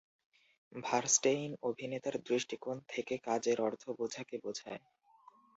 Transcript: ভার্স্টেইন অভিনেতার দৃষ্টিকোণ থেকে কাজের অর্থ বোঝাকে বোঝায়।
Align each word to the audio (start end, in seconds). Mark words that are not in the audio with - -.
ভার্স্টেইন 0.71 1.51
অভিনেতার 1.61 2.15
দৃষ্টিকোণ 2.27 2.77
থেকে 2.87 3.13
কাজের 3.17 3.57
অর্থ 3.61 3.83
বোঝাকে 3.89 4.35
বোঝায়। 4.37 4.81